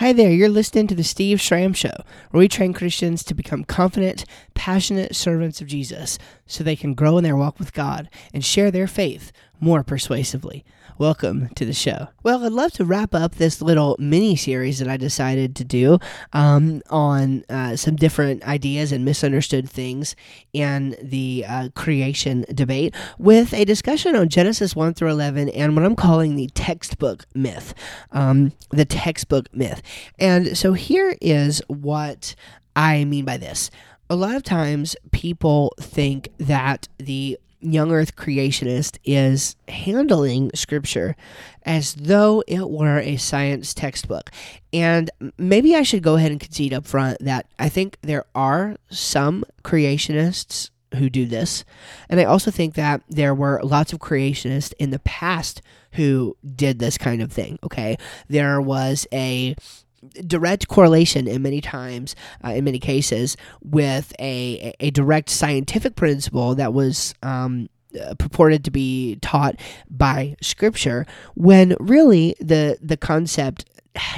Hi 0.00 0.12
there, 0.12 0.30
you're 0.30 0.48
listening 0.48 0.86
to 0.86 0.94
the 0.94 1.02
Steve 1.02 1.40
Schramm 1.40 1.72
Show, 1.72 2.04
where 2.30 2.38
we 2.38 2.46
train 2.46 2.72
Christians 2.72 3.24
to 3.24 3.34
become 3.34 3.64
confident, 3.64 4.24
passionate 4.54 5.16
servants 5.16 5.60
of 5.60 5.66
Jesus 5.66 6.20
so 6.46 6.62
they 6.62 6.76
can 6.76 6.94
grow 6.94 7.18
in 7.18 7.24
their 7.24 7.34
walk 7.34 7.58
with 7.58 7.72
God 7.72 8.08
and 8.32 8.44
share 8.44 8.70
their 8.70 8.86
faith 8.86 9.32
more 9.58 9.82
persuasively. 9.82 10.64
Welcome 10.98 11.50
to 11.54 11.64
the 11.64 11.72
show. 11.72 12.08
Well, 12.24 12.44
I'd 12.44 12.50
love 12.50 12.72
to 12.72 12.84
wrap 12.84 13.14
up 13.14 13.36
this 13.36 13.62
little 13.62 13.94
mini 14.00 14.34
series 14.34 14.80
that 14.80 14.88
I 14.88 14.96
decided 14.96 15.54
to 15.54 15.64
do 15.64 16.00
um, 16.32 16.82
on 16.90 17.44
uh, 17.48 17.76
some 17.76 17.94
different 17.94 18.42
ideas 18.42 18.90
and 18.90 19.04
misunderstood 19.04 19.70
things 19.70 20.16
in 20.52 20.96
the 21.00 21.44
uh, 21.46 21.68
creation 21.76 22.44
debate 22.52 22.96
with 23.16 23.54
a 23.54 23.64
discussion 23.64 24.16
on 24.16 24.28
Genesis 24.28 24.74
1 24.74 24.94
through 24.94 25.10
11 25.10 25.50
and 25.50 25.76
what 25.76 25.84
I'm 25.84 25.94
calling 25.94 26.34
the 26.34 26.48
textbook 26.48 27.26
myth. 27.32 27.74
Um, 28.10 28.50
the 28.70 28.84
textbook 28.84 29.54
myth. 29.54 29.82
And 30.18 30.58
so 30.58 30.72
here 30.72 31.14
is 31.20 31.62
what 31.68 32.34
I 32.74 33.04
mean 33.04 33.24
by 33.24 33.36
this. 33.36 33.70
A 34.10 34.16
lot 34.16 34.34
of 34.34 34.42
times 34.42 34.96
people 35.12 35.74
think 35.78 36.30
that 36.38 36.88
the 36.98 37.38
young 37.60 37.92
earth 37.92 38.16
creationist 38.16 38.98
is 39.04 39.56
handling 39.68 40.50
scripture 40.54 41.16
as 41.64 41.94
though 41.94 42.42
it 42.46 42.70
were 42.70 42.98
a 42.98 43.16
science 43.16 43.74
textbook. 43.74 44.30
And 44.72 45.10
maybe 45.36 45.74
I 45.74 45.82
should 45.82 46.02
go 46.02 46.16
ahead 46.16 46.30
and 46.30 46.40
concede 46.40 46.72
up 46.72 46.86
front 46.86 47.18
that 47.20 47.46
I 47.58 47.68
think 47.68 47.98
there 48.02 48.24
are 48.34 48.76
some 48.90 49.44
creationists 49.62 50.70
who 50.94 51.10
do 51.10 51.26
this. 51.26 51.64
And 52.08 52.18
I 52.20 52.24
also 52.24 52.50
think 52.50 52.74
that 52.74 53.02
there 53.08 53.34
were 53.34 53.60
lots 53.62 53.92
of 53.92 53.98
creationists 53.98 54.72
in 54.78 54.90
the 54.90 55.00
past 55.00 55.60
who 55.92 56.36
did 56.54 56.78
this 56.78 56.96
kind 56.96 57.20
of 57.22 57.32
thing. 57.32 57.58
Okay. 57.62 57.96
There 58.28 58.60
was 58.60 59.06
a 59.12 59.54
direct 60.26 60.68
correlation 60.68 61.26
in 61.26 61.42
many 61.42 61.60
times, 61.60 62.14
uh, 62.44 62.50
in 62.50 62.64
many 62.64 62.78
cases, 62.78 63.36
with 63.62 64.12
a, 64.18 64.74
a 64.80 64.90
direct 64.90 65.30
scientific 65.30 65.96
principle 65.96 66.54
that 66.54 66.72
was 66.72 67.14
um, 67.22 67.68
uh, 68.00 68.14
purported 68.14 68.64
to 68.64 68.70
be 68.70 69.16
taught 69.22 69.56
by 69.88 70.36
Scripture, 70.40 71.06
when 71.34 71.76
really 71.80 72.36
the 72.40 72.78
the 72.82 72.96
concept 72.96 73.64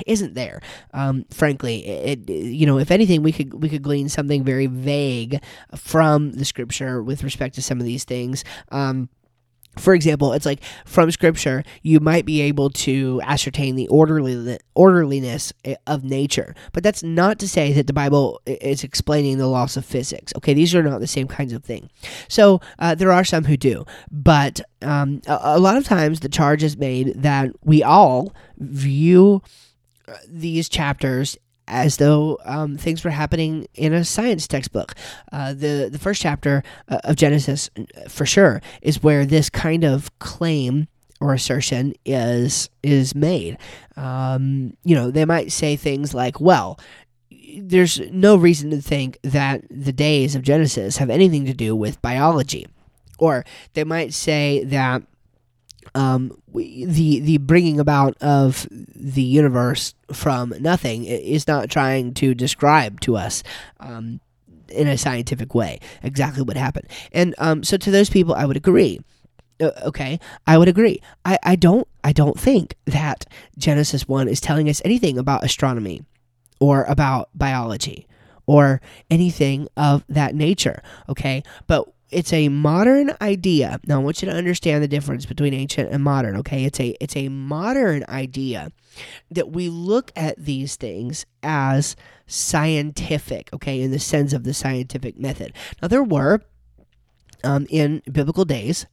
isn't 0.06 0.34
there. 0.34 0.60
Um, 0.92 1.24
frankly, 1.30 1.86
it, 1.86 2.28
you 2.28 2.66
know 2.66 2.78
if 2.78 2.90
anything 2.90 3.22
we 3.22 3.32
could 3.32 3.62
we 3.62 3.68
could 3.68 3.82
glean 3.82 4.08
something 4.08 4.44
very 4.44 4.66
vague 4.66 5.42
from 5.76 6.32
the 6.32 6.44
Scripture 6.44 7.02
with 7.02 7.22
respect 7.22 7.54
to 7.56 7.62
some 7.62 7.78
of 7.78 7.86
these 7.86 8.04
things. 8.04 8.44
Um, 8.70 9.08
for 9.78 9.94
example, 9.94 10.32
it's 10.32 10.46
like 10.46 10.62
from 10.84 11.10
scripture, 11.10 11.62
you 11.82 12.00
might 12.00 12.26
be 12.26 12.40
able 12.42 12.70
to 12.70 13.20
ascertain 13.24 13.76
the 13.76 13.88
orderly, 13.88 14.58
orderliness 14.74 15.52
of 15.86 16.04
nature. 16.04 16.54
But 16.72 16.82
that's 16.82 17.02
not 17.02 17.38
to 17.38 17.48
say 17.48 17.72
that 17.72 17.86
the 17.86 17.92
Bible 17.92 18.40
is 18.46 18.82
explaining 18.84 19.38
the 19.38 19.46
laws 19.46 19.76
of 19.76 19.84
physics. 19.84 20.32
Okay, 20.36 20.54
these 20.54 20.74
are 20.74 20.82
not 20.82 21.00
the 21.00 21.06
same 21.06 21.28
kinds 21.28 21.52
of 21.52 21.64
thing. 21.64 21.88
So 22.28 22.60
uh, 22.78 22.94
there 22.94 23.12
are 23.12 23.24
some 23.24 23.44
who 23.44 23.56
do. 23.56 23.84
But 24.10 24.60
um, 24.82 25.22
a, 25.26 25.38
a 25.42 25.60
lot 25.60 25.76
of 25.76 25.84
times 25.84 26.20
the 26.20 26.28
charge 26.28 26.62
is 26.62 26.76
made 26.76 27.14
that 27.22 27.50
we 27.64 27.82
all 27.82 28.34
view 28.58 29.42
uh, 30.08 30.14
these 30.28 30.68
chapters 30.68 31.38
as 31.70 31.96
though 31.96 32.38
um, 32.44 32.76
things 32.76 33.04
were 33.04 33.10
happening 33.10 33.66
in 33.74 33.94
a 33.94 34.04
science 34.04 34.46
textbook. 34.46 34.94
Uh, 35.32 35.54
the 35.54 35.88
the 35.90 35.98
first 35.98 36.20
chapter 36.20 36.62
uh, 36.88 36.98
of 37.04 37.16
Genesis, 37.16 37.70
for 38.08 38.26
sure, 38.26 38.60
is 38.82 39.02
where 39.02 39.24
this 39.24 39.48
kind 39.48 39.84
of 39.84 40.16
claim 40.18 40.88
or 41.20 41.32
assertion 41.32 41.94
is 42.04 42.68
is 42.82 43.14
made. 43.14 43.56
Um, 43.96 44.76
you 44.84 44.94
know, 44.94 45.10
they 45.10 45.24
might 45.24 45.52
say 45.52 45.76
things 45.76 46.12
like, 46.12 46.40
"Well." 46.40 46.78
There's 47.52 47.98
no 48.12 48.36
reason 48.36 48.70
to 48.70 48.80
think 48.80 49.18
that 49.24 49.64
the 49.68 49.92
days 49.92 50.36
of 50.36 50.42
Genesis 50.42 50.98
have 50.98 51.10
anything 51.10 51.46
to 51.46 51.52
do 51.52 51.74
with 51.74 52.00
biology. 52.00 52.68
Or 53.18 53.44
they 53.74 53.82
might 53.82 54.14
say 54.14 54.62
that 54.66 55.02
um, 55.94 56.32
the 56.52 57.20
the 57.20 57.38
bringing 57.38 57.80
about 57.80 58.16
of 58.22 58.66
the 58.70 59.22
universe 59.22 59.94
from 60.12 60.54
nothing 60.60 61.04
is 61.04 61.46
not 61.46 61.70
trying 61.70 62.14
to 62.14 62.34
describe 62.34 63.00
to 63.00 63.16
us 63.16 63.42
um, 63.80 64.20
in 64.68 64.86
a 64.86 64.98
scientific 64.98 65.54
way 65.54 65.80
exactly 66.02 66.42
what 66.42 66.56
happened. 66.56 66.88
And 67.12 67.34
um, 67.38 67.62
so 67.64 67.76
to 67.76 67.90
those 67.90 68.10
people, 68.10 68.34
I 68.34 68.44
would 68.44 68.56
agree. 68.56 69.00
Uh, 69.60 69.70
okay, 69.84 70.18
I 70.46 70.56
would 70.56 70.68
agree. 70.68 71.00
I, 71.24 71.38
I 71.42 71.56
don't 71.56 71.86
I 72.02 72.12
don't 72.12 72.38
think 72.38 72.76
that 72.86 73.26
Genesis 73.58 74.08
one 74.08 74.28
is 74.28 74.40
telling 74.40 74.68
us 74.68 74.80
anything 74.84 75.18
about 75.18 75.44
astronomy 75.44 76.02
or 76.60 76.84
about 76.84 77.28
biology 77.34 78.06
or 78.46 78.80
anything 79.10 79.68
of 79.76 80.04
that 80.08 80.34
nature. 80.34 80.82
Okay, 81.08 81.42
but 81.66 81.88
it's 82.10 82.32
a 82.32 82.48
modern 82.48 83.12
idea. 83.20 83.80
Now 83.86 84.00
I 84.00 84.02
want 84.02 84.22
you 84.22 84.28
to 84.30 84.34
understand 84.36 84.82
the 84.82 84.88
difference 84.88 85.26
between 85.26 85.54
ancient 85.54 85.92
and 85.92 86.02
modern, 86.02 86.36
okay? 86.38 86.64
It's 86.64 86.80
a 86.80 86.96
it's 87.00 87.16
a 87.16 87.28
modern 87.28 88.04
idea 88.08 88.72
that 89.30 89.50
we 89.52 89.68
look 89.68 90.12
at 90.16 90.36
these 90.36 90.76
things 90.76 91.24
as 91.42 91.96
scientific, 92.26 93.50
okay, 93.52 93.80
in 93.80 93.90
the 93.90 93.98
sense 93.98 94.32
of 94.32 94.44
the 94.44 94.54
scientific 94.54 95.18
method. 95.18 95.52
Now 95.80 95.88
there 95.88 96.04
were 96.04 96.40
um, 97.44 97.66
in 97.70 98.02
biblical 98.10 98.44
days 98.44 98.86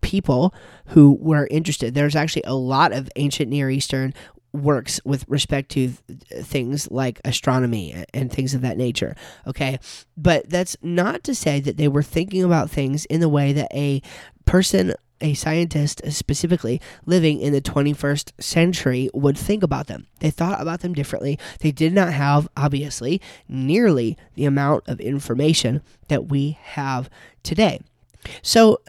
people 0.00 0.54
who 0.86 1.18
were 1.20 1.48
interested. 1.50 1.94
There's 1.94 2.16
actually 2.16 2.44
a 2.44 2.54
lot 2.54 2.92
of 2.92 3.08
ancient 3.16 3.50
Near 3.50 3.70
Eastern 3.70 4.14
works 4.52 5.00
with 5.04 5.24
respect 5.28 5.70
to 5.72 5.88
things 5.88 6.90
like 6.90 7.20
astronomy 7.24 8.04
and 8.12 8.32
things 8.32 8.54
of 8.54 8.62
that 8.62 8.76
nature. 8.76 9.14
Okay. 9.46 9.78
But 10.16 10.48
that's 10.48 10.76
not 10.82 11.22
to 11.24 11.34
say 11.34 11.60
that 11.60 11.76
they 11.76 11.88
were 11.88 12.02
thinking 12.02 12.42
about 12.42 12.70
things 12.70 13.04
in 13.06 13.20
the 13.20 13.28
way 13.28 13.52
that 13.52 13.68
a 13.72 14.02
person, 14.44 14.94
a 15.20 15.34
scientist 15.34 16.02
specifically 16.10 16.80
living 17.06 17.40
in 17.40 17.52
the 17.52 17.60
21st 17.60 18.32
century 18.40 19.10
would 19.14 19.38
think 19.38 19.62
about 19.62 19.86
them. 19.86 20.06
They 20.20 20.30
thought 20.30 20.60
about 20.60 20.80
them 20.80 20.94
differently. 20.94 21.38
They 21.60 21.72
did 21.72 21.92
not 21.92 22.12
have, 22.12 22.48
obviously, 22.56 23.20
nearly 23.48 24.16
the 24.34 24.46
amount 24.46 24.88
of 24.88 25.00
information 25.00 25.82
that 26.08 26.26
we 26.26 26.58
have 26.62 27.08
today. 27.42 27.80
So 28.42 28.80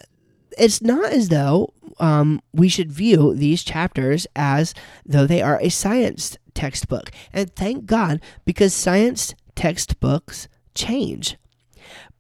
it's 0.58 0.82
not 0.82 1.12
as 1.12 1.30
though 1.30 1.74
um, 2.00 2.42
we 2.54 2.70
should 2.70 2.92
view 2.92 3.34
these 3.34 3.64
chapters 3.64 4.28
as 4.36 4.74
though 5.06 5.26
they 5.26 5.42
are 5.42 5.60
a 5.62 5.70
science 5.70 6.38
textbook. 6.54 7.12
And 7.34 7.54
thank 7.56 7.86
God, 7.86 8.22
because 8.46 8.74
science 8.74 9.36
textbooks 9.56 10.48
change. 10.76 11.38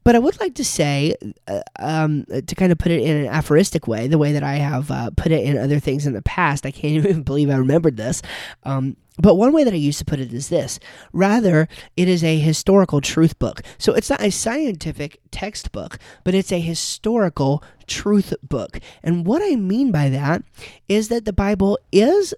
But 0.03 0.15
I 0.15 0.19
would 0.19 0.39
like 0.39 0.55
to 0.55 0.65
say, 0.65 1.15
uh, 1.47 1.61
um, 1.79 2.25
to 2.25 2.55
kind 2.55 2.71
of 2.71 2.77
put 2.77 2.91
it 2.91 3.01
in 3.01 3.17
an 3.17 3.27
aphoristic 3.27 3.87
way, 3.87 4.07
the 4.07 4.17
way 4.17 4.31
that 4.31 4.43
I 4.43 4.55
have 4.55 4.89
uh, 4.89 5.11
put 5.15 5.31
it 5.31 5.43
in 5.43 5.57
other 5.57 5.79
things 5.79 6.07
in 6.07 6.13
the 6.13 6.21
past, 6.21 6.65
I 6.65 6.71
can't 6.71 6.93
even 7.05 7.23
believe 7.23 7.49
I 7.49 7.55
remembered 7.55 7.97
this. 7.97 8.21
Um, 8.63 8.97
but 9.19 9.35
one 9.35 9.53
way 9.53 9.63
that 9.63 9.73
I 9.73 9.77
used 9.77 9.99
to 9.99 10.05
put 10.05 10.19
it 10.19 10.33
is 10.33 10.49
this 10.49 10.79
rather, 11.13 11.67
it 11.95 12.07
is 12.07 12.23
a 12.23 12.39
historical 12.39 13.01
truth 13.01 13.37
book. 13.37 13.61
So 13.77 13.93
it's 13.93 14.09
not 14.09 14.23
a 14.23 14.31
scientific 14.31 15.19
textbook, 15.29 15.99
but 16.23 16.33
it's 16.33 16.51
a 16.51 16.59
historical 16.59 17.63
truth 17.85 18.33
book. 18.41 18.79
And 19.03 19.25
what 19.25 19.41
I 19.43 19.55
mean 19.55 19.91
by 19.91 20.09
that 20.09 20.43
is 20.87 21.09
that 21.09 21.25
the 21.25 21.33
Bible 21.33 21.77
is 21.91 22.33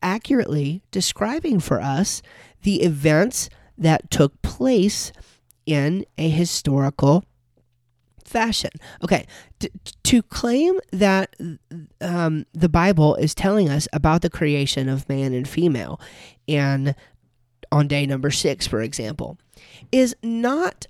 accurately 0.00 0.82
describing 0.90 1.60
for 1.60 1.80
us 1.80 2.22
the 2.62 2.82
events 2.82 3.50
that 3.76 4.10
took 4.10 4.40
place 4.42 5.12
in 5.66 6.04
a 6.18 6.28
historical 6.28 7.24
fashion. 8.24 8.70
Okay, 9.02 9.26
t- 9.58 9.70
to 10.04 10.22
claim 10.22 10.78
that 10.90 11.34
um, 12.00 12.46
the 12.52 12.68
Bible 12.68 13.14
is 13.16 13.34
telling 13.34 13.68
us 13.68 13.86
about 13.92 14.22
the 14.22 14.30
creation 14.30 14.88
of 14.88 15.08
man 15.08 15.32
and 15.32 15.46
female, 15.46 16.00
and 16.48 16.94
on 17.70 17.88
day 17.88 18.06
number 18.06 18.30
six, 18.30 18.66
for 18.66 18.82
example, 18.82 19.38
is 19.90 20.14
not 20.22 20.86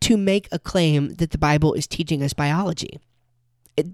to 0.00 0.16
make 0.16 0.48
a 0.52 0.58
claim 0.58 1.14
that 1.14 1.30
the 1.30 1.38
Bible 1.38 1.72
is 1.74 1.86
teaching 1.86 2.22
us 2.22 2.32
biology 2.32 3.00
it, 3.76 3.86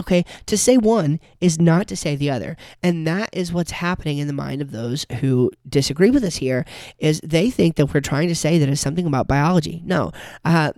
okay, 0.00 0.24
to 0.46 0.56
say 0.56 0.76
one 0.76 1.20
is 1.40 1.60
not 1.60 1.88
to 1.88 1.96
say 1.96 2.16
the 2.16 2.30
other. 2.30 2.56
And 2.82 3.06
that 3.06 3.30
is 3.32 3.52
what's 3.52 3.72
happening 3.72 4.18
in 4.18 4.26
the 4.26 4.32
mind 4.32 4.62
of 4.62 4.70
those 4.70 5.06
who 5.20 5.50
disagree 5.68 6.10
with 6.10 6.24
us 6.24 6.36
here 6.36 6.64
is 6.98 7.20
they 7.22 7.50
think 7.50 7.76
that 7.76 7.92
we're 7.92 8.00
trying 8.00 8.28
to 8.28 8.34
say 8.34 8.58
that 8.58 8.68
it's 8.68 8.80
something 8.80 9.06
about 9.06 9.28
biology. 9.28 9.82
No, 9.84 10.12
uh, 10.44 10.72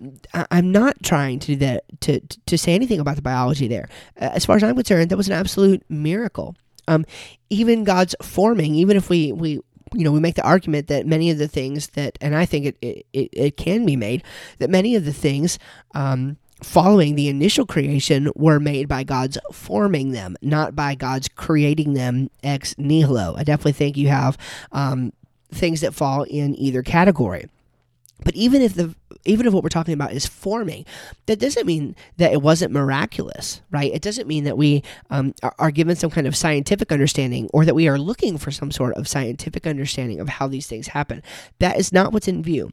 I'm 0.50 0.72
not 0.72 1.02
trying 1.02 1.38
to 1.40 1.46
do 1.48 1.56
that, 1.56 1.84
to, 2.00 2.20
to 2.20 2.58
say 2.58 2.74
anything 2.74 3.00
about 3.00 3.16
the 3.16 3.22
biology 3.22 3.68
there. 3.68 3.88
As 4.16 4.44
far 4.44 4.56
as 4.56 4.62
I'm 4.62 4.74
concerned, 4.74 5.10
that 5.10 5.16
was 5.16 5.28
an 5.28 5.34
absolute 5.34 5.82
miracle. 5.88 6.56
Um, 6.88 7.04
even 7.50 7.84
God's 7.84 8.14
forming, 8.22 8.74
even 8.76 8.96
if 8.96 9.10
we, 9.10 9.32
we 9.32 9.60
you 9.92 10.04
know, 10.04 10.12
we 10.12 10.20
make 10.20 10.34
the 10.34 10.42
argument 10.42 10.88
that 10.88 11.06
many 11.06 11.30
of 11.30 11.38
the 11.38 11.48
things 11.48 11.88
that, 11.90 12.18
and 12.20 12.34
I 12.34 12.44
think 12.44 12.66
it, 12.66 12.76
it, 12.82 13.06
it 13.12 13.56
can 13.56 13.86
be 13.86 13.96
made, 13.96 14.22
that 14.58 14.70
many 14.70 14.96
of 14.96 15.04
the 15.04 15.12
things 15.12 15.58
um, 15.94 16.36
following 16.62 17.14
the 17.14 17.28
initial 17.28 17.66
creation 17.66 18.30
were 18.34 18.58
made 18.58 18.88
by 18.88 19.04
God's 19.04 19.38
forming 19.52 20.12
them, 20.12 20.36
not 20.40 20.74
by 20.74 20.94
God's 20.94 21.28
creating 21.28 21.94
them 21.94 22.30
ex 22.42 22.74
nihilo. 22.78 23.34
I 23.36 23.44
definitely 23.44 23.72
think 23.72 23.96
you 23.96 24.08
have 24.08 24.38
um, 24.72 25.12
things 25.52 25.82
that 25.82 25.94
fall 25.94 26.22
in 26.22 26.58
either 26.58 26.82
category. 26.82 27.46
But 28.24 28.34
even 28.34 28.62
if 28.62 28.74
the 28.74 28.94
even 29.24 29.46
if 29.46 29.52
what 29.52 29.62
we're 29.62 29.68
talking 29.68 29.92
about 29.92 30.12
is 30.12 30.24
forming, 30.24 30.86
that 31.26 31.38
doesn't 31.38 31.66
mean 31.66 31.96
that 32.16 32.32
it 32.32 32.40
wasn't 32.40 32.72
miraculous, 32.72 33.60
right? 33.70 33.92
It 33.92 34.00
doesn't 34.00 34.28
mean 34.28 34.44
that 34.44 34.56
we 34.56 34.82
um, 35.10 35.34
are, 35.42 35.54
are, 35.58 35.70
given 35.72 35.96
some 35.96 36.10
kind 36.10 36.28
of 36.28 36.36
scientific 36.36 36.92
understanding 36.92 37.50
or 37.52 37.64
that 37.64 37.74
we 37.74 37.88
are 37.88 37.98
looking 37.98 38.38
for 38.38 38.52
some 38.52 38.70
sort 38.70 38.94
of 38.94 39.08
scientific 39.08 39.66
understanding 39.66 40.20
of 40.20 40.28
how 40.28 40.46
these 40.46 40.68
things 40.68 40.88
happen. 40.88 41.22
That 41.58 41.76
is 41.76 41.92
not 41.92 42.12
what's 42.12 42.28
in 42.28 42.42
view. 42.42 42.70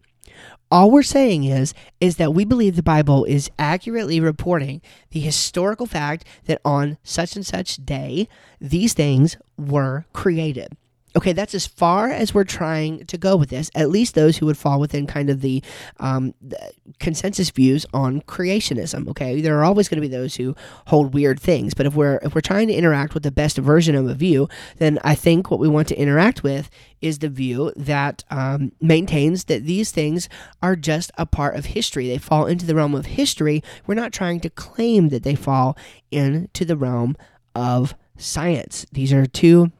All 0.71 0.89
we're 0.89 1.03
saying 1.03 1.43
is 1.43 1.73
is 2.01 2.17
that 2.17 2.33
we 2.33 2.45
believe 2.45 2.75
the 2.75 2.83
Bible 2.83 3.25
is 3.25 3.51
accurately 3.59 4.19
reporting 4.19 4.81
the 5.11 5.19
historical 5.19 5.85
fact 5.85 6.25
that 6.45 6.61
on 6.65 6.97
such 7.03 7.35
and 7.35 7.45
such 7.45 7.77
day 7.85 8.27
these 8.59 8.93
things 8.93 9.37
were 9.57 10.05
created. 10.13 10.75
Okay, 11.15 11.31
that's 11.31 11.53
as 11.53 11.67
far 11.67 12.09
as 12.09 12.33
we're 12.33 12.43
trying 12.43 13.05
to 13.05 13.17
go 13.19 13.35
with 13.35 13.49
this. 13.49 13.69
At 13.75 13.89
least 13.89 14.15
those 14.15 14.37
who 14.37 14.47
would 14.47 14.57
fall 14.57 14.79
within 14.79 15.05
kind 15.05 15.29
of 15.29 15.41
the, 15.41 15.63
um, 15.99 16.33
the 16.41 16.71
consensus 16.99 17.51
views 17.51 17.85
on 17.93 18.21
creationism. 18.21 19.07
Okay, 19.09 19.39
there 19.39 19.59
are 19.59 19.63
always 19.63 19.87
going 19.87 20.01
to 20.01 20.07
be 20.07 20.07
those 20.07 20.35
who 20.35 20.55
hold 20.87 21.13
weird 21.13 21.39
things, 21.39 21.75
but 21.75 21.85
if 21.85 21.93
we're 21.93 22.19
if 22.23 22.33
we're 22.33 22.41
trying 22.41 22.67
to 22.67 22.73
interact 22.73 23.13
with 23.13 23.21
the 23.21 23.31
best 23.31 23.57
version 23.57 23.93
of 23.93 24.07
a 24.07 24.15
view, 24.15 24.49
then 24.77 24.99
I 25.03 25.13
think 25.13 25.51
what 25.51 25.59
we 25.59 25.67
want 25.67 25.87
to 25.89 25.95
interact 25.95 26.41
with 26.41 26.69
is 26.99 27.19
the 27.19 27.29
view 27.29 27.71
that 27.75 28.23
um, 28.31 28.71
maintains 28.81 29.43
that 29.45 29.65
these 29.65 29.91
things 29.91 30.27
are 30.63 30.75
just 30.75 31.11
a 31.17 31.27
part 31.27 31.55
of 31.55 31.65
history. 31.65 32.07
They 32.07 32.17
fall 32.17 32.47
into 32.47 32.65
the 32.65 32.75
realm 32.75 32.95
of 32.95 33.05
history. 33.05 33.61
We're 33.85 33.93
not 33.93 34.13
trying 34.13 34.39
to 34.41 34.49
claim 34.49 35.09
that 35.09 35.23
they 35.23 35.35
fall 35.35 35.77
into 36.09 36.65
the 36.65 36.77
realm 36.77 37.15
of 37.53 37.93
science. 38.17 38.85
These 38.91 39.13
are 39.13 39.25
two 39.25 39.71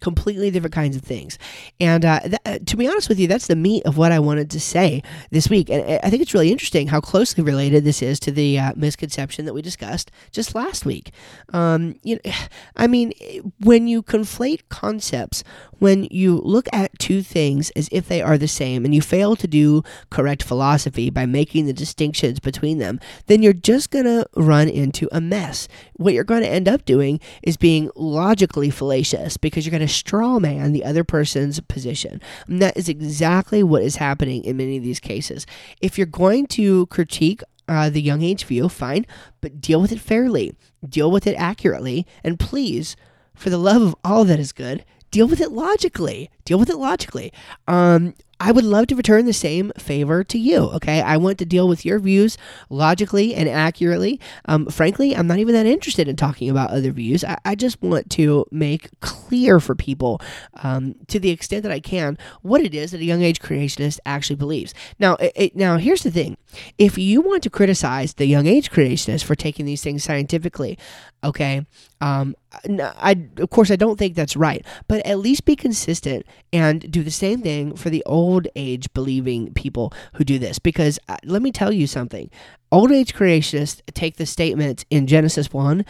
completely 0.00 0.50
different 0.50 0.74
kinds 0.74 0.96
of 0.96 1.02
things. 1.02 1.38
And 1.80 2.04
uh, 2.04 2.20
th- 2.20 2.34
uh, 2.44 2.58
to 2.64 2.76
be 2.76 2.88
honest 2.88 3.08
with 3.08 3.18
you, 3.18 3.26
that's 3.26 3.46
the 3.46 3.56
meat 3.56 3.84
of 3.84 3.96
what 3.96 4.12
I 4.12 4.18
wanted 4.18 4.50
to 4.50 4.60
say 4.60 5.02
this 5.30 5.48
week. 5.48 5.70
And 5.70 5.82
uh, 5.88 6.00
I 6.02 6.10
think 6.10 6.22
it's 6.22 6.34
really 6.34 6.52
interesting 6.52 6.88
how 6.88 7.00
closely 7.00 7.42
related 7.42 7.84
this 7.84 8.02
is 8.02 8.20
to 8.20 8.30
the 8.30 8.58
uh, 8.58 8.72
misconception 8.76 9.44
that 9.44 9.54
we 9.54 9.62
discussed 9.62 10.10
just 10.30 10.54
last 10.54 10.84
week. 10.84 11.12
Um, 11.52 11.96
you 12.02 12.18
know, 12.24 12.32
I 12.76 12.86
mean, 12.86 13.12
when 13.60 13.86
you 13.88 14.02
conflate 14.02 14.62
concepts, 14.68 15.44
when 15.78 16.04
you 16.10 16.38
look 16.38 16.68
at 16.72 16.98
two 16.98 17.22
things 17.22 17.70
as 17.70 17.88
if 17.92 18.08
they 18.08 18.22
are 18.22 18.38
the 18.38 18.48
same, 18.48 18.84
and 18.84 18.94
you 18.94 19.02
fail 19.02 19.36
to 19.36 19.46
do 19.46 19.82
correct 20.10 20.42
philosophy 20.42 21.10
by 21.10 21.26
making 21.26 21.66
the 21.66 21.72
distinctions 21.72 22.40
between 22.40 22.78
them, 22.78 23.00
then 23.26 23.42
you're 23.42 23.52
just 23.52 23.90
going 23.90 24.04
to 24.04 24.26
run 24.36 24.68
into 24.68 25.08
a 25.12 25.20
mess. 25.20 25.68
What 25.94 26.14
you're 26.14 26.24
going 26.24 26.42
to 26.42 26.48
end 26.48 26.68
up 26.68 26.84
doing 26.84 27.20
is 27.42 27.56
being 27.56 27.90
logically 27.94 28.70
fallacious 28.70 29.36
because 29.36 29.66
you're 29.66 29.76
going 29.76 29.86
to 29.86 29.92
straw 29.92 30.38
man 30.38 30.72
the 30.72 30.84
other 30.84 31.04
person's 31.04 31.60
position. 31.60 32.20
And 32.46 32.60
that 32.62 32.76
is 32.76 32.88
exactly 32.88 33.62
what 33.62 33.82
is 33.82 33.96
happening 33.96 34.44
in 34.44 34.56
many 34.56 34.76
of 34.76 34.82
these 34.82 35.00
cases. 35.00 35.46
If 35.80 35.98
you're 35.98 36.06
going 36.06 36.46
to 36.48 36.86
critique 36.86 37.42
uh, 37.68 37.90
the 37.90 38.02
young 38.02 38.22
age 38.22 38.44
view, 38.44 38.68
fine, 38.68 39.06
but 39.40 39.60
deal 39.60 39.80
with 39.80 39.92
it 39.92 40.00
fairly, 40.00 40.54
deal 40.88 41.10
with 41.10 41.26
it 41.26 41.34
accurately, 41.34 42.06
and 42.22 42.38
please, 42.38 42.96
for 43.34 43.50
the 43.50 43.58
love 43.58 43.82
of 43.82 43.96
all 44.04 44.24
that 44.24 44.38
is 44.38 44.52
good, 44.52 44.84
deal 45.16 45.26
with 45.26 45.40
it 45.40 45.50
logically. 45.50 46.28
Deal 46.46 46.58
with 46.58 46.70
it 46.70 46.76
logically. 46.76 47.32
Um, 47.68 48.14
I 48.38 48.52
would 48.52 48.64
love 48.64 48.88
to 48.88 48.96
return 48.96 49.24
the 49.24 49.32
same 49.32 49.72
favor 49.78 50.22
to 50.24 50.38
you. 50.38 50.58
Okay. 50.58 51.00
I 51.00 51.16
want 51.16 51.38
to 51.38 51.46
deal 51.46 51.68
with 51.68 51.86
your 51.86 51.98
views 51.98 52.36
logically 52.68 53.34
and 53.34 53.48
accurately. 53.48 54.20
Um, 54.44 54.66
frankly, 54.66 55.16
I'm 55.16 55.26
not 55.26 55.38
even 55.38 55.54
that 55.54 55.64
interested 55.64 56.06
in 56.06 56.16
talking 56.16 56.50
about 56.50 56.70
other 56.70 56.92
views. 56.92 57.24
I, 57.24 57.38
I 57.46 57.54
just 57.54 57.80
want 57.80 58.10
to 58.10 58.44
make 58.50 58.88
clear 59.00 59.58
for 59.58 59.74
people, 59.74 60.20
um, 60.62 60.96
to 61.08 61.18
the 61.18 61.30
extent 61.30 61.62
that 61.62 61.72
I 61.72 61.80
can, 61.80 62.18
what 62.42 62.60
it 62.60 62.74
is 62.74 62.90
that 62.90 63.00
a 63.00 63.04
young 63.04 63.22
age 63.22 63.40
creationist 63.40 64.00
actually 64.04 64.36
believes. 64.36 64.74
Now, 64.98 65.14
it, 65.14 65.32
it, 65.34 65.56
now 65.56 65.78
here's 65.78 66.02
the 66.02 66.10
thing: 66.10 66.36
if 66.76 66.98
you 66.98 67.22
want 67.22 67.42
to 67.44 67.50
criticize 67.50 68.14
the 68.14 68.26
young 68.26 68.46
age 68.46 68.70
creationist 68.70 69.24
for 69.24 69.34
taking 69.34 69.64
these 69.64 69.82
things 69.82 70.04
scientifically, 70.04 70.78
okay, 71.24 71.64
um, 72.00 72.36
I 72.68 73.28
of 73.38 73.50
course 73.50 73.70
I 73.70 73.76
don't 73.76 73.98
think 73.98 74.14
that's 74.14 74.36
right, 74.36 74.64
but 74.88 75.04
at 75.06 75.18
least 75.18 75.44
be 75.44 75.56
consistent 75.56 76.26
and 76.52 76.90
do 76.90 77.02
the 77.02 77.10
same 77.10 77.42
thing 77.42 77.76
for 77.76 77.90
the 77.90 78.02
old 78.06 78.48
age 78.56 78.92
believing 78.94 79.52
people 79.54 79.92
who 80.14 80.24
do 80.24 80.38
this. 80.38 80.58
Because 80.58 80.98
uh, 81.08 81.16
let 81.24 81.42
me 81.42 81.52
tell 81.52 81.72
you 81.72 81.86
something: 81.86 82.30
old 82.70 82.92
age 82.92 83.14
creationists 83.14 83.82
take 83.94 84.16
the 84.16 84.26
statement 84.26 84.84
in 84.90 85.06
Genesis 85.06 85.52
one, 85.52 85.84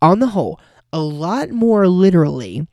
on 0.00 0.18
the 0.18 0.28
whole, 0.28 0.60
a 0.92 1.00
lot 1.00 1.50
more 1.50 1.88
literally 1.88 2.66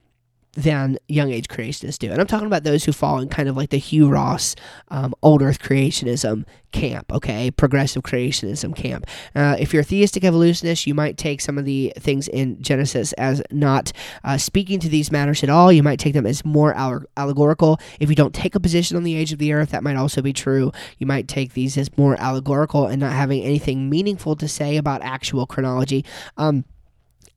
than 0.56 0.98
young 1.08 1.32
age 1.32 1.48
creationists 1.48 2.00
do. 2.00 2.12
And 2.12 2.20
I'm 2.20 2.28
talking 2.28 2.48
about 2.48 2.64
those 2.64 2.86
who 2.86 2.92
fall 2.92 3.20
in 3.20 3.30
kind 3.30 3.48
of 3.48 3.56
like 3.56 3.70
the 3.70 3.78
Hugh 3.78 4.10
Ross 4.10 4.56
um, 4.90 5.14
old 5.22 5.42
earth 5.42 5.60
creationism 5.60 6.46
camp, 6.72 7.12
okay? 7.12 7.52
Progressive 7.52 8.04
creationism 8.04 8.76
camp. 8.76 9.06
Uh, 9.36 9.56
if 9.60 9.74
you're 9.74 9.82
a 9.82 9.86
theistic 9.86 10.24
evolutionist, 10.24 10.88
you 10.88 10.94
might 10.94 11.18
take 11.18 11.42
some 11.42 11.58
of 11.58 11.66
the 11.66 11.94
things 11.98 12.28
in 12.28 12.62
Genesis 12.62 13.14
as 13.14 13.42
not 13.52 13.92
uh, 14.24 14.38
speaking 14.38 14.80
to 14.80 14.90
these 14.90 15.12
matters 15.12 15.44
at 15.44 15.50
all. 15.50 15.72
You 15.72 15.84
might 15.84 16.00
take 16.00 16.14
them 16.14 16.26
as 16.26 16.44
more 16.44 16.74
allegorical. 17.18 17.80
If 18.00 18.10
you 18.10 18.16
don't 18.16 18.34
take 18.34 18.56
a 18.56 18.60
position 18.60 18.98
on 18.98 19.04
the 19.04 19.16
age 19.16 19.32
of 19.32 19.40
the 19.40 19.54
earth, 19.54 19.70
that 19.70 19.84
might 19.84 19.96
also 19.96 20.22
be 20.22 20.34
true. 20.34 20.72
You 20.98 21.08
might 21.08 21.28
take 21.28 21.54
these 21.54 21.78
as 21.78 21.96
more 21.98 22.16
allegorical 22.20 22.88
and 22.88 23.00
not 23.00 23.14
having 23.14 23.44
anything 23.44 23.90
meaningful 23.90 24.36
to 24.38 24.48
say 24.48 24.78
about 24.78 25.02
actual 25.02 25.46
chronology. 25.46 26.06
Um, 26.38 26.66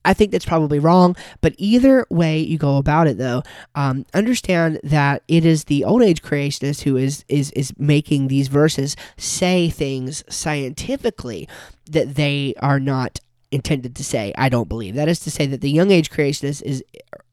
I 0.04 0.14
think 0.14 0.32
that's 0.32 0.46
probably 0.46 0.78
wrong. 0.78 1.16
But 1.40 1.54
either 1.58 2.06
way 2.10 2.38
you 2.38 2.58
go 2.58 2.76
about 2.76 3.06
it, 3.06 3.18
though, 3.18 3.42
um, 3.74 4.06
understand 4.14 4.80
that 4.82 5.22
it 5.28 5.44
is 5.44 5.64
the 5.64 5.84
old 5.84 6.02
age 6.02 6.22
creationist 6.22 6.82
who 6.82 6.96
is 6.96 7.24
is 7.28 7.50
is 7.52 7.72
making 7.78 8.28
these 8.28 8.48
verses 8.48 8.96
say 9.16 9.68
things 9.68 10.24
scientifically 10.28 11.48
that 11.90 12.14
they 12.14 12.54
are 12.60 12.80
not 12.80 13.18
intended 13.50 13.96
to 13.96 14.04
say. 14.04 14.32
I 14.36 14.48
don't 14.48 14.68
believe 14.68 14.94
that 14.94 15.08
is 15.08 15.20
to 15.20 15.30
say 15.30 15.46
that 15.46 15.62
the 15.62 15.70
young 15.70 15.90
age 15.90 16.10
creationist 16.10 16.62
is 16.62 16.84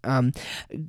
um, 0.03 0.31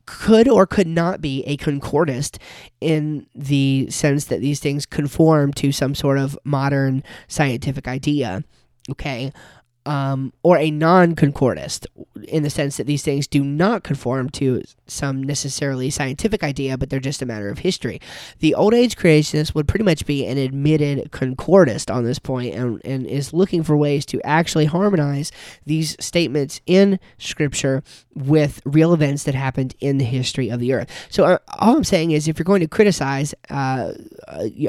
could 0.06 0.46
or 0.46 0.67
could 0.67 0.87
not 0.87 1.20
be 1.20 1.43
a 1.44 1.56
concordist 1.56 2.38
in 2.81 3.26
the 3.34 3.88
sense 3.90 4.26
that 4.26 4.40
these 4.40 4.61
things 4.61 4.87
conform 4.87 5.52
to 5.55 5.72
some 5.72 5.94
sort 5.94 6.19
of 6.19 6.38
modern 6.44 7.02
scientific 7.29 7.88
idea. 7.88 8.44
Okay 8.88 9.32
um, 9.87 10.33
or 10.43 10.59
a 10.59 10.71
non 10.71 11.15
concordist 11.15 11.87
in 12.29 12.43
the 12.43 12.50
sense 12.50 12.77
that 12.77 12.87
these 12.87 13.03
things 13.03 13.27
do 13.27 13.44
not 13.44 13.85
conform 13.85 14.29
to 14.29 14.62
some 14.87 15.23
necessarily 15.23 15.91
scientific 15.91 16.43
idea, 16.43 16.77
but 16.77 16.91
they're 16.91 16.99
just 16.99 17.23
a 17.23 17.27
matter 17.27 17.49
of 17.49 17.59
history. 17.59 18.00
The 18.41 18.55
old 18.55 18.75
age 18.75 18.97
creationist 18.97 19.55
would 19.55 19.69
pretty 19.69 19.84
much 19.84 20.05
be 20.05 20.27
an 20.27 20.39
admitted 20.39 21.13
concordist 21.13 21.94
on 21.94 22.05
this 22.05 22.19
point 22.19 22.55
and, 22.55 22.81
and 22.84 23.06
is 23.06 23.32
looking 23.32 23.63
for 23.63 23.77
ways 23.77 24.05
to 24.06 24.20
actually 24.22 24.65
harmonize 24.65 25.31
these 25.65 25.96
statements 26.01 26.60
in 26.67 26.99
Scripture 27.19 27.82
with 28.15 28.60
real 28.65 28.93
events 28.93 29.25
that 29.25 29.34
happened 29.34 29.75
in 29.79 29.99
the 29.99 30.05
history 30.05 30.49
of 30.49 30.58
the 30.58 30.72
earth. 30.72 30.91
So, 31.10 31.25
uh, 31.25 31.39
all 31.58 31.77
I'm 31.77 31.84
saying 31.84 32.10
is 32.10 32.27
if 32.27 32.39
you're 32.39 32.44
going 32.44 32.60
to 32.60 32.69
criticize 32.69 33.34
uh, 33.51 33.93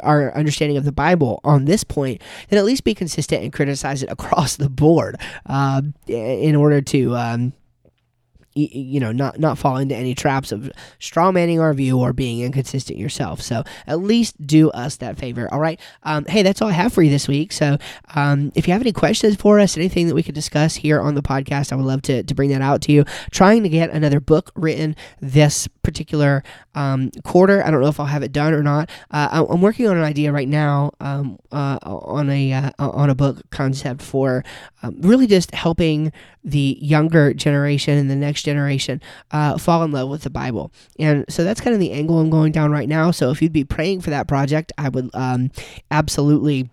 our 0.04 0.36
understanding 0.36 0.78
of 0.78 0.84
the 0.84 0.92
Bible 0.92 1.40
on 1.44 1.66
this 1.66 1.84
point, 1.84 2.22
then 2.50 2.60
at 2.60 2.66
least 2.66 2.84
be 2.84 2.94
consistent 2.94 3.44
and 3.44 3.52
criticize 3.52 4.04
it 4.04 4.12
across 4.12 4.58
the 4.58 4.70
board 4.70 5.07
uh, 5.46 5.82
in 6.08 6.56
order 6.56 6.82
to 6.82 7.16
um, 7.16 7.54
you 8.58 9.00
know 9.00 9.12
not 9.12 9.40
not 9.40 9.58
fall 9.58 9.78
into 9.78 9.96
any 9.96 10.16
traps 10.16 10.52
of 10.52 10.72
straw 11.00 11.32
manning 11.32 11.60
our 11.60 11.74
view 11.74 12.00
or 12.00 12.14
being 12.14 12.42
inconsistent 12.42 12.98
yourself. 12.98 13.42
So 13.42 13.64
at 13.86 14.00
least 14.00 14.36
do 14.46 14.70
us 14.72 14.98
that 14.98 15.18
favor. 15.18 15.52
All 15.52 15.60
right. 15.60 15.80
Um, 16.04 16.26
hey 16.26 16.44
that's 16.44 16.62
all 16.62 16.70
i 16.70 16.74
have 16.74 16.94
for 16.94 17.04
you 17.04 17.10
this 17.10 17.28
week. 17.28 17.52
So 17.52 17.78
um, 18.16 18.52
if 18.56 18.68
you 18.68 18.74
have 18.74 18.82
any 18.82 18.94
questions 18.94 19.36
for 19.36 19.60
us 19.60 19.78
anything 19.78 20.08
that 20.08 20.16
we 20.16 20.24
could 20.24 20.36
discuss 20.36 20.76
here 20.76 21.02
on 21.02 21.16
the 21.16 21.22
podcast 21.22 21.72
i 21.72 21.76
would 21.76 21.86
love 21.86 22.02
to, 22.04 22.24
to 22.24 22.36
bring 22.36 22.50
that 22.50 22.62
out 22.62 22.82
to 22.84 22.92
you. 22.92 23.06
Trying 23.32 23.64
to 23.64 23.70
get 23.70 23.90
another 23.92 24.20
book 24.20 24.52
written 24.56 24.96
this 25.22 25.68
particular 25.84 26.44
um, 26.76 27.12
quarter. 27.24 27.64
I 27.64 27.72
don't 27.72 27.82
know 27.82 27.88
if 27.88 28.00
i'll 28.00 28.06
have 28.06 28.24
it 28.24 28.32
done 28.32 28.54
or 28.54 28.64
not. 28.64 28.90
Uh, 29.12 29.46
i'm 29.50 29.62
working 29.62 29.88
on 29.88 29.98
an 29.98 30.04
idea 30.04 30.32
right 30.32 30.48
now 30.48 30.92
um, 31.00 31.38
uh, 31.52 31.78
on 31.84 32.30
a 32.30 32.54
uh, 32.54 32.72
on 32.80 33.10
a 33.10 33.16
book 33.16 33.42
concept 33.52 34.02
for 34.02 34.44
um, 34.84 34.96
really 35.02 35.28
just 35.28 35.54
helping 35.54 36.12
the 36.44 36.78
younger 36.82 37.34
generation 37.34 37.98
and 37.98 38.10
the 38.10 38.16
next 38.16 38.44
generation 38.48 39.02
uh, 39.32 39.58
fall 39.58 39.84
in 39.84 39.92
love 39.92 40.10
with 40.10 40.24
the 40.24 40.30
Bible. 40.30 40.72
And 40.98 41.26
so 41.30 41.44
that's 41.44 41.62
kind 41.62 41.74
of 41.74 41.80
the 41.80 41.92
angle 41.92 42.20
I'm 42.20 42.30
going 42.30 42.52
down 42.52 42.72
right 42.72 42.90
now. 42.90 43.12
So 43.12 43.30
if 43.30 43.42
you'd 43.42 43.52
be 43.52 43.66
praying 43.66 44.02
for 44.02 44.10
that 44.10 44.28
project, 44.28 44.72
I 44.78 44.90
would 44.90 45.10
um, 45.14 45.52
absolutely 45.92 46.70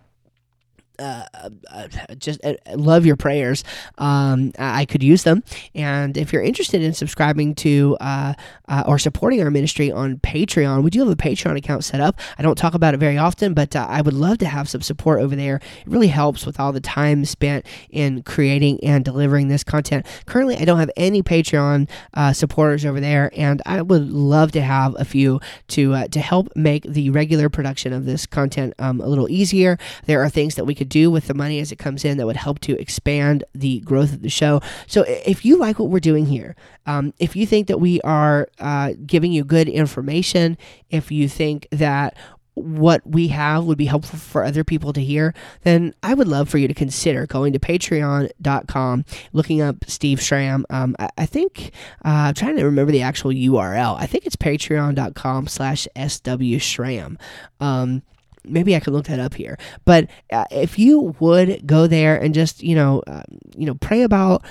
uh, 0.99 1.25
uh, 1.71 1.89
just 2.19 2.45
uh, 2.45 2.55
love 2.75 3.05
your 3.05 3.17
prayers. 3.17 3.65
Um, 3.99 4.53
I 4.59 4.85
could 4.85 5.03
use 5.03 5.25
them. 5.25 5.43
And 5.75 6.17
if 6.17 6.33
you're 6.33 6.43
interested 6.43 6.83
in 6.83 6.95
subscribing 6.95 7.55
to 7.57 7.97
uh, 8.01 8.35
uh, 8.69 8.85
or 8.87 8.99
supporting 8.99 9.43
our 9.43 9.51
ministry 9.51 9.91
on 9.91 10.19
Patreon, 10.19 10.83
we 10.83 10.91
do 10.91 11.01
have 11.01 11.09
a 11.09 11.17
Patreon 11.17 11.57
account 11.57 11.85
set 11.85 12.01
up. 12.01 12.19
I 12.39 12.43
don't 12.43 12.57
talk 12.57 12.75
about 12.75 12.95
it 12.95 12.99
very 12.99 13.19
often, 13.19 13.55
but 13.55 13.75
I 13.75 14.03
would 14.03 14.15
love 14.15 14.39
to 14.39 14.47
have 14.47 14.69
some 14.69 14.83
support 14.83 15.21
over 15.21 15.35
there. 15.35 15.57
It 15.57 15.87
really 15.87 16.09
helps 16.09 16.47
with 16.47 16.61
all 16.61 16.73
the 16.73 16.81
time 16.81 17.25
spent 17.25 17.67
in 17.91 18.23
creating 18.23 18.83
and 18.85 19.05
delivering 19.05 19.49
this 19.49 19.65
content. 19.65 20.07
Currently, 20.27 20.57
I 20.59 20.65
don't 20.65 20.79
have 20.79 20.91
any 20.97 21.23
Patreon 21.23 21.89
supporters 22.35 22.85
over 22.85 23.01
there, 23.01 23.31
and 23.35 23.61
I 23.67 23.83
would 23.83 24.11
love 24.11 24.53
to 24.53 24.63
have 24.63 24.95
a 24.99 25.05
few 25.05 25.41
to 25.69 26.07
to 26.09 26.21
help 26.21 26.55
make 26.55 26.85
the 26.85 27.11
regular 27.11 27.49
production 27.49 27.93
of 27.93 28.05
this 28.05 28.27
content 28.27 28.75
um, 28.79 29.01
a 29.01 29.07
little 29.07 29.29
easier. 29.29 29.79
There 30.07 30.23
are 30.23 30.29
things 30.29 30.55
that 30.55 30.65
we 30.65 30.75
could 30.85 30.91
do 30.91 31.11
with 31.11 31.27
the 31.29 31.35
money 31.35 31.61
as 31.61 31.73
it 31.73 31.77
comes 31.77 32.05
in 32.05 32.19
that 32.19 32.27
would 32.27 32.37
help 32.37 32.59
to 32.61 32.79
expand 32.79 33.43
the 33.55 33.81
growth 33.81 34.13
of 34.13 34.21
the 34.21 34.29
show. 34.29 34.61
So 34.87 35.05
if 35.09 35.45
you 35.45 35.57
like 35.57 35.79
what 35.79 35.89
we're 35.89 36.01
doing 36.01 36.27
here, 36.27 36.57
um, 36.85 37.15
if 37.19 37.35
you 37.35 37.47
think 37.47 37.69
that 37.69 37.81
we 37.81 38.03
are 38.03 38.49
uh, 38.59 38.93
giving 39.07 39.33
you 39.33 39.45
good 39.45 39.69
information, 39.69 40.59
if 40.91 41.11
you 41.11 41.27
think 41.27 41.67
that 41.71 42.17
what 42.53 43.01
we 43.05 43.29
have 43.29 43.65
would 43.65 43.79
be 43.79 43.87
helpful 43.87 44.19
for 44.19 44.45
other 44.45 44.63
people 44.63 44.93
to 44.93 45.01
hear, 45.01 45.35
then 45.63 45.93
I 46.03 46.15
would 46.15 46.29
love 46.29 46.49
for 46.49 46.59
you 46.59 46.69
to 46.69 46.75
consider 46.75 47.27
going 47.27 47.53
to 47.55 47.59
patreon.com, 47.59 49.05
looking 49.33 49.61
up 49.61 49.77
Steve 49.89 50.21
Schramm. 50.21 50.65
Um, 50.71 50.95
I, 50.99 51.09
I, 51.19 51.27
think, 51.27 51.73
uh, 52.05 52.29
I'm 52.29 52.35
trying 52.35 52.57
to 52.57 52.65
remember 52.65 52.93
the 52.93 53.03
actual 53.03 53.33
URL. 53.33 53.97
I 53.99 54.07
think 54.07 54.27
it's 54.27 54.37
patreon.com 54.37 55.49
slash 55.49 55.89
SW 55.97 56.59
Schramm. 56.59 57.19
Um, 57.59 58.03
maybe 58.45 58.77
I 58.77 58.81
could 58.81 58.93
look 58.93 59.07
that 59.07 59.19
up 59.19 59.35
here. 59.35 59.59
But 59.85 60.09
uh, 60.33 60.45
if 60.51 60.79
you 60.79 61.15
would 61.21 61.67
go 61.67 61.87
there 61.87 62.17
and 62.17 62.35
just 62.35 62.63
you 62.63 62.75
know 62.75 63.03
uh, 63.07 63.23
you 63.57 63.67
know 63.67 63.75
pray 63.75 64.03
about 64.03 64.45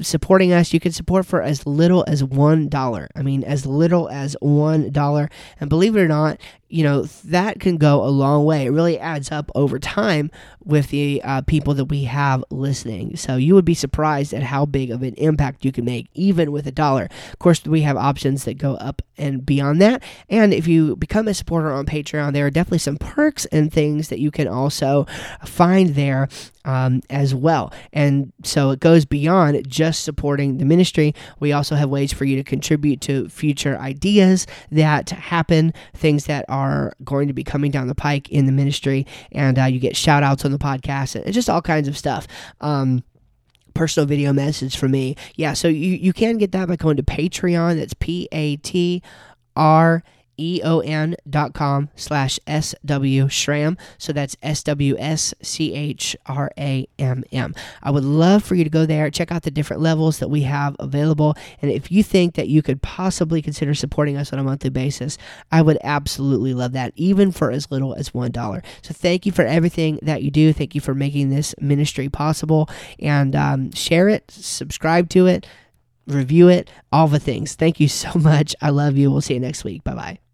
supporting 0.00 0.52
us, 0.52 0.72
you 0.72 0.80
can 0.80 0.92
support 0.92 1.26
for 1.26 1.42
as 1.42 1.66
little 1.66 2.04
as 2.06 2.22
one 2.24 2.68
dollar. 2.68 3.08
I 3.14 3.22
mean, 3.22 3.44
as 3.44 3.66
little 3.66 4.08
as 4.08 4.36
one 4.40 4.90
dollar. 4.90 5.28
And 5.60 5.70
believe 5.70 5.96
it 5.96 6.00
or 6.00 6.08
not, 6.08 6.40
you 6.68 6.84
know 6.84 7.02
that 7.24 7.60
can 7.60 7.76
go 7.76 8.04
a 8.04 8.08
long 8.08 8.44
way. 8.44 8.66
It 8.66 8.70
really 8.70 8.98
adds 8.98 9.32
up 9.32 9.50
over 9.54 9.78
time 9.78 10.30
with 10.64 10.88
the 10.88 11.20
uh, 11.24 11.42
people 11.42 11.74
that 11.74 11.86
we 11.86 12.04
have 12.04 12.44
listening. 12.50 13.16
So 13.16 13.36
you 13.36 13.54
would 13.54 13.64
be 13.64 13.74
surprised 13.74 14.34
at 14.34 14.42
how 14.42 14.66
big 14.66 14.90
of 14.90 15.02
an 15.02 15.14
impact 15.14 15.64
you 15.64 15.72
can 15.72 15.84
make, 15.84 16.08
even 16.14 16.52
with 16.52 16.66
a 16.66 16.72
dollar. 16.72 17.08
Of 17.32 17.38
course, 17.38 17.64
we 17.64 17.82
have 17.82 17.96
options 17.96 18.44
that 18.44 18.58
go 18.58 18.74
up 18.74 19.00
and 19.16 19.44
beyond 19.44 19.80
that. 19.80 20.02
And 20.28 20.52
if 20.52 20.68
you 20.68 20.96
become 20.96 21.26
a 21.26 21.34
supporter 21.34 21.72
on 21.72 21.86
Patreon, 21.86 22.32
there 22.32 22.46
are 22.46 22.50
definitely 22.50 22.78
some 22.78 22.98
perks 22.98 23.27
and 23.52 23.72
things 23.72 24.08
that 24.08 24.18
you 24.18 24.30
can 24.30 24.48
also 24.48 25.06
find 25.44 25.90
there 25.90 26.28
um, 26.64 27.00
as 27.08 27.34
well. 27.34 27.72
And 27.92 28.32
so 28.44 28.70
it 28.70 28.80
goes 28.80 29.04
beyond 29.04 29.68
just 29.68 30.04
supporting 30.04 30.58
the 30.58 30.64
ministry. 30.64 31.14
We 31.40 31.52
also 31.52 31.74
have 31.74 31.88
ways 31.88 32.12
for 32.12 32.24
you 32.24 32.36
to 32.36 32.44
contribute 32.44 33.00
to 33.02 33.28
future 33.28 33.78
ideas 33.78 34.46
that 34.70 35.10
happen, 35.10 35.72
things 35.94 36.26
that 36.26 36.44
are 36.48 36.92
going 37.04 37.28
to 37.28 37.34
be 37.34 37.44
coming 37.44 37.70
down 37.70 37.88
the 37.88 37.94
pike 37.94 38.28
in 38.28 38.46
the 38.46 38.52
ministry. 38.52 39.06
And 39.32 39.58
uh, 39.58 39.64
you 39.64 39.80
get 39.80 39.96
shout 39.96 40.22
outs 40.22 40.44
on 40.44 40.52
the 40.52 40.58
podcast 40.58 41.14
and 41.14 41.32
just 41.32 41.48
all 41.48 41.62
kinds 41.62 41.88
of 41.88 41.96
stuff. 41.96 42.26
Um, 42.60 43.02
personal 43.74 44.06
video 44.06 44.32
message 44.32 44.76
from 44.76 44.90
me. 44.90 45.14
Yeah, 45.36 45.52
so 45.52 45.68
you, 45.68 45.94
you 45.96 46.12
can 46.12 46.36
get 46.36 46.52
that 46.52 46.68
by 46.68 46.76
going 46.76 46.96
to 46.96 47.02
Patreon. 47.02 47.78
That's 47.78 47.94
P 47.94 48.28
A 48.32 48.56
T 48.56 49.02
R 49.56 50.02
eon.com 50.38 51.90
slash 51.96 52.38
SW 52.46 53.28
Schramm. 53.28 53.76
So 53.98 54.12
that's 54.12 54.36
S 54.42 54.62
W 54.62 54.96
S 54.98 55.34
C 55.42 55.74
H 55.74 56.16
R 56.26 56.50
A 56.58 56.86
M 56.98 57.24
M. 57.32 57.54
I 57.82 57.90
would 57.90 58.04
love 58.04 58.44
for 58.44 58.54
you 58.54 58.64
to 58.64 58.70
go 58.70 58.86
there, 58.86 59.10
check 59.10 59.32
out 59.32 59.42
the 59.42 59.50
different 59.50 59.82
levels 59.82 60.18
that 60.18 60.28
we 60.28 60.42
have 60.42 60.76
available. 60.78 61.34
And 61.60 61.70
if 61.70 61.90
you 61.90 62.02
think 62.02 62.34
that 62.34 62.48
you 62.48 62.62
could 62.62 62.82
possibly 62.82 63.42
consider 63.42 63.74
supporting 63.74 64.16
us 64.16 64.32
on 64.32 64.38
a 64.38 64.44
monthly 64.44 64.70
basis, 64.70 65.18
I 65.50 65.62
would 65.62 65.78
absolutely 65.82 66.54
love 66.54 66.72
that, 66.72 66.92
even 66.96 67.32
for 67.32 67.50
as 67.50 67.70
little 67.70 67.94
as 67.94 68.10
$1. 68.10 68.64
So 68.82 68.94
thank 68.94 69.26
you 69.26 69.32
for 69.32 69.44
everything 69.44 69.98
that 70.02 70.22
you 70.22 70.30
do. 70.30 70.52
Thank 70.52 70.74
you 70.74 70.80
for 70.80 70.94
making 70.94 71.30
this 71.30 71.54
ministry 71.60 72.08
possible. 72.08 72.68
And 72.98 73.34
um, 73.34 73.72
share 73.72 74.08
it, 74.08 74.30
subscribe 74.30 75.08
to 75.10 75.26
it 75.26 75.46
review 76.08 76.48
it, 76.48 76.70
all 76.90 77.06
the 77.06 77.20
things. 77.20 77.54
Thank 77.54 77.78
you 77.78 77.88
so 77.88 78.10
much. 78.18 78.56
I 78.60 78.70
love 78.70 78.96
you. 78.96 79.10
We'll 79.10 79.20
see 79.20 79.34
you 79.34 79.40
next 79.40 79.64
week. 79.64 79.84
Bye 79.84 79.94
bye. 79.94 80.27